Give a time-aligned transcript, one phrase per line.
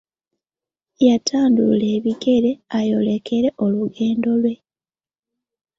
[1.07, 4.53] Yatandulula ebigere ayolekere olugendo lwe.